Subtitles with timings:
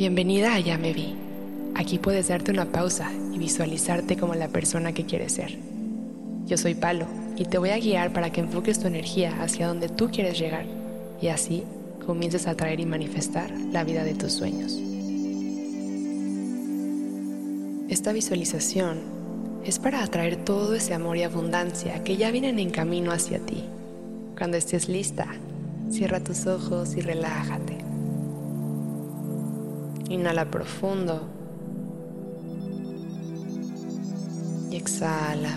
[0.00, 1.14] Bienvenida a Ya Me Vi.
[1.74, 5.58] Aquí puedes darte una pausa y visualizarte como la persona que quieres ser.
[6.46, 7.04] Yo soy Palo
[7.36, 10.64] y te voy a guiar para que enfoques tu energía hacia donde tú quieres llegar
[11.20, 11.64] y así
[12.06, 14.80] comiences a atraer y manifestar la vida de tus sueños.
[17.90, 19.00] Esta visualización
[19.66, 23.64] es para atraer todo ese amor y abundancia que ya vienen en camino hacia ti.
[24.38, 25.26] Cuando estés lista,
[25.90, 27.79] cierra tus ojos y relájate.
[30.10, 31.28] Inhala profundo
[34.72, 35.56] y exhala.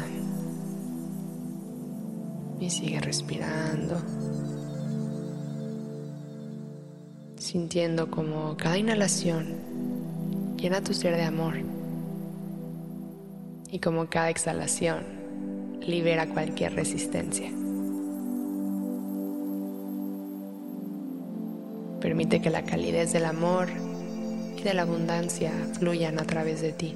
[2.60, 4.00] Y sigue respirando.
[7.36, 11.56] Sintiendo como cada inhalación llena tu ser de amor.
[13.72, 15.04] Y como cada exhalación
[15.82, 17.52] libera cualquier resistencia.
[22.00, 23.70] Permite que la calidez del amor
[24.64, 26.96] de la abundancia fluyan a través de ti.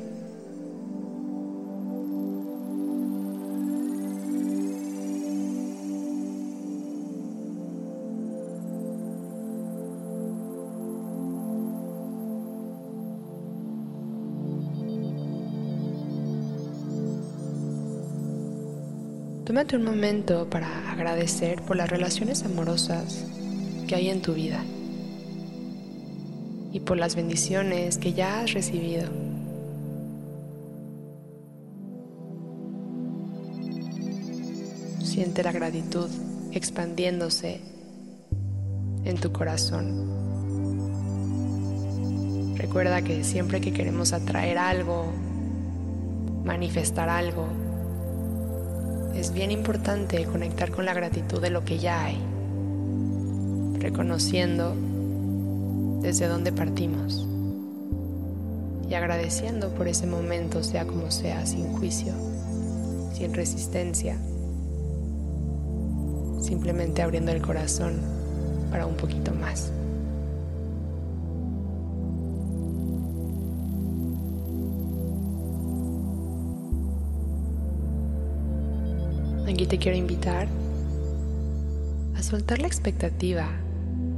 [19.45, 23.25] Tómate un momento para agradecer por las relaciones amorosas
[23.88, 24.63] que hay en tu vida
[26.78, 29.09] y por las bendiciones que ya has recibido.
[35.03, 36.08] Siente la gratitud
[36.52, 37.61] expandiéndose
[39.06, 40.06] en tu corazón.
[42.58, 45.12] Recuerda que siempre que queremos atraer algo,
[46.45, 47.47] manifestar algo,
[49.16, 52.19] es bien importante conectar con la gratitud de lo que ya hay,
[53.80, 54.75] reconociendo
[56.02, 57.28] desde donde partimos
[58.90, 62.13] y agradeciendo por ese momento, sea como sea, sin juicio,
[63.13, 64.18] sin resistencia,
[66.41, 68.00] simplemente abriendo el corazón
[68.72, 69.72] para un poquito más.
[79.50, 80.47] Aquí te quiero invitar
[82.16, 83.50] a soltar la expectativa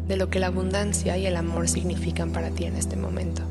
[0.10, 3.44] de lo que la abundancia y el amor significan para ti en este momento.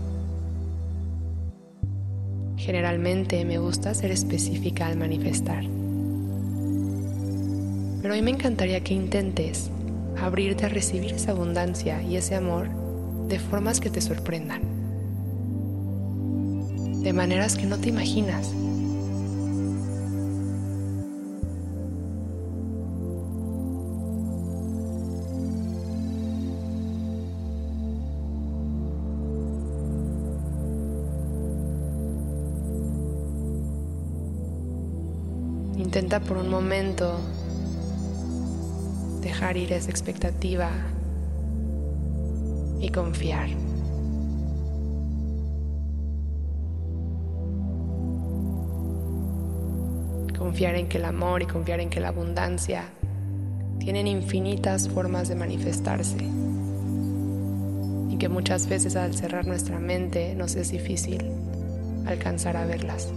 [2.56, 5.62] Generalmente me gusta ser específica al manifestar,
[8.02, 9.70] pero hoy me encantaría que intentes
[10.20, 12.68] abrirte a recibir esa abundancia y ese amor
[13.28, 14.62] de formas que te sorprendan,
[17.04, 18.50] de maneras que no te imaginas
[35.88, 37.18] Intenta por un momento
[39.22, 40.68] dejar ir esa expectativa
[42.78, 43.48] y confiar.
[50.38, 52.84] Confiar en que el amor y confiar en que la abundancia
[53.78, 56.18] tienen infinitas formas de manifestarse
[58.10, 61.32] y que muchas veces al cerrar nuestra mente nos es difícil
[62.04, 63.10] alcanzar a verlas.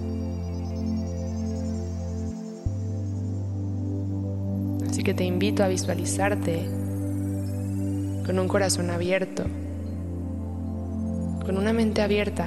[5.02, 6.64] Así que te invito a visualizarte
[8.24, 9.46] con un corazón abierto,
[11.44, 12.46] con una mente abierta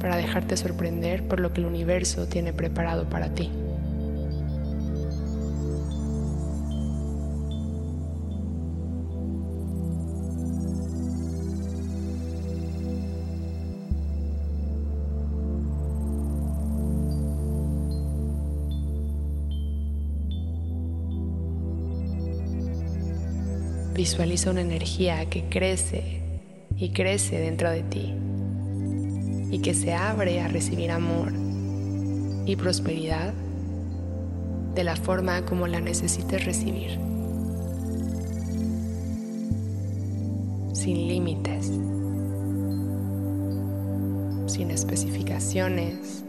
[0.00, 3.48] para dejarte sorprender por lo que el universo tiene preparado para ti.
[23.96, 26.20] Visualiza una energía que crece
[26.76, 28.12] y crece dentro de ti
[29.50, 31.32] y que se abre a recibir amor
[32.44, 33.32] y prosperidad
[34.74, 36.98] de la forma como la necesites recibir.
[40.74, 41.72] Sin límites,
[44.46, 46.22] sin especificaciones,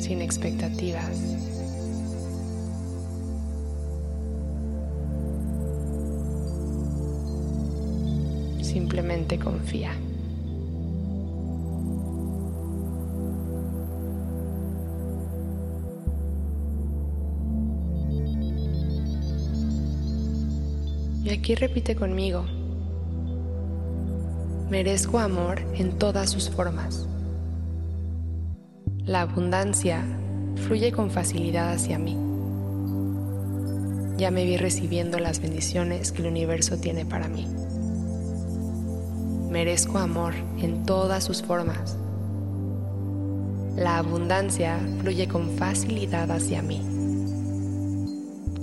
[0.00, 1.18] sin expectativas.
[8.62, 9.92] Simplemente confía.
[21.24, 22.44] Y aquí repite conmigo,
[24.72, 27.06] Merezco amor en todas sus formas.
[29.04, 30.02] La abundancia
[30.66, 32.16] fluye con facilidad hacia mí.
[34.16, 37.46] Ya me vi recibiendo las bendiciones que el universo tiene para mí.
[39.52, 41.98] Merezco amor en todas sus formas.
[43.76, 46.80] La abundancia fluye con facilidad hacia mí.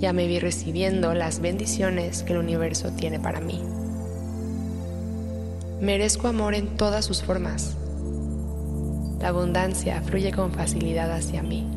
[0.00, 3.62] Ya me vi recibiendo las bendiciones que el universo tiene para mí.
[5.80, 7.76] Merezco amor en todas sus formas.
[9.20, 11.68] La abundancia fluye con facilidad hacia mí.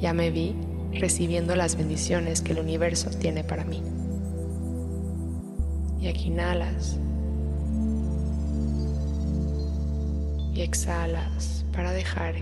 [0.00, 0.56] Ya me vi
[0.94, 3.82] recibiendo las bendiciones que el universo tiene para mí.
[6.00, 6.98] Y aquí inhalas
[10.54, 12.36] y exhalas para dejar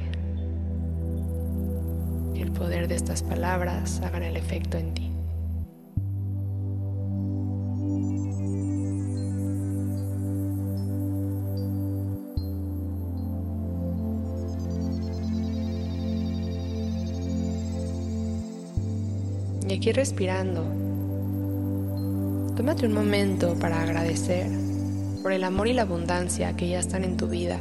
[2.34, 5.08] que el poder de estas palabras hagan el efecto en ti.
[19.66, 20.62] Y aquí respirando,
[22.56, 24.46] tómate un momento para agradecer
[25.22, 27.58] por el amor y la abundancia que ya están en tu vida.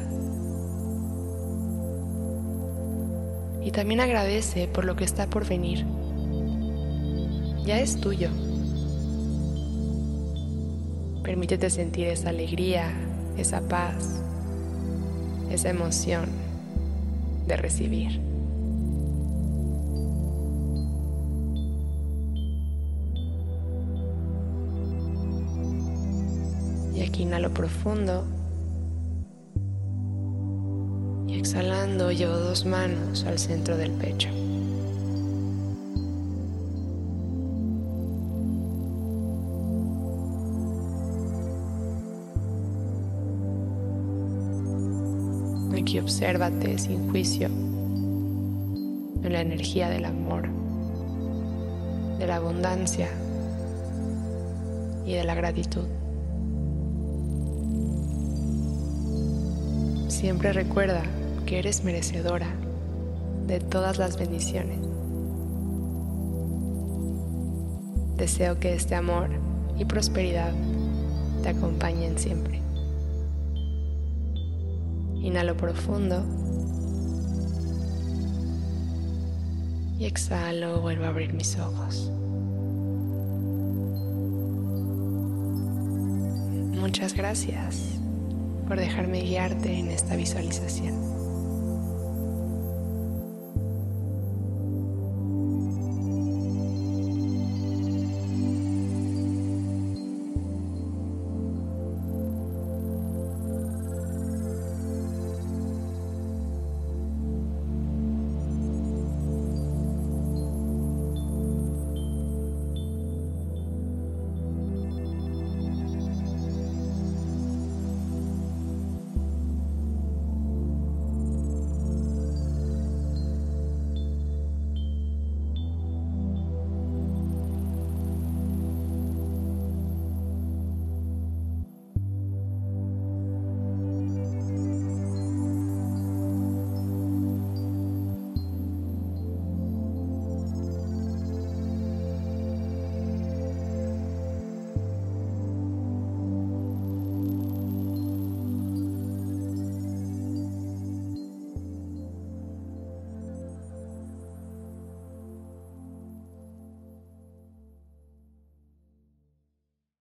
[3.64, 5.86] Y también agradece por lo que está por venir.
[7.66, 8.30] Ya es tuyo.
[11.24, 12.92] Permítete sentir esa alegría,
[13.38, 14.22] esa paz,
[15.52, 16.26] esa emoción
[17.48, 18.32] de recibir.
[27.22, 28.41] inhalo profundo.
[31.42, 34.30] Exhalando llevo dos manos al centro del pecho.
[45.76, 50.48] Aquí obsérvate sin juicio en la energía del amor,
[52.20, 53.10] de la abundancia
[55.08, 55.88] y de la gratitud.
[60.08, 61.02] Siempre recuerda
[61.52, 62.48] que eres merecedora
[63.46, 64.80] de todas las bendiciones.
[68.16, 69.32] Deseo que este amor
[69.78, 70.54] y prosperidad
[71.44, 72.62] te acompañen siempre.
[75.16, 76.24] Inhalo profundo
[80.00, 82.10] y exhalo, vuelvo a abrir mis ojos.
[86.80, 88.00] Muchas gracias
[88.70, 91.21] por dejarme guiarte en esta visualización.